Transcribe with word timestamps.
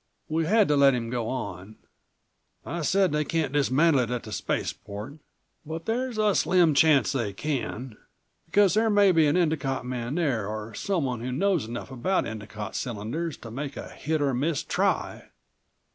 We 0.27 0.45
had 0.47 0.67
to 0.69 0.75
let 0.75 0.95
him 0.95 1.11
go 1.11 1.29
on. 1.29 1.75
I 2.65 2.81
said 2.81 3.11
they 3.11 3.23
can't 3.23 3.53
dismantle 3.53 4.01
it 4.01 4.09
at 4.09 4.23
the 4.23 4.31
spaceport. 4.31 5.19
But 5.63 5.85
there's 5.85 6.17
a 6.17 6.33
slim 6.33 6.73
chance 6.73 7.11
they 7.11 7.33
can... 7.33 7.97
because 8.47 8.73
there 8.73 8.89
may 8.89 9.11
be 9.11 9.27
an 9.27 9.37
Endicott 9.37 9.85
man 9.85 10.15
there 10.15 10.47
or 10.47 10.73
someone 10.73 11.21
who 11.21 11.31
knows 11.31 11.65
enough 11.67 11.91
about 11.91 12.25
Endicott 12.25 12.75
cylinders 12.75 13.37
to 13.37 13.51
make 13.51 13.77
a 13.77 13.89
hit 13.89 14.23
or 14.23 14.33
miss 14.33 14.63
try. 14.63 15.29